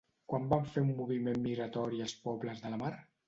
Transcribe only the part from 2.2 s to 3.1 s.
pobles de la mar?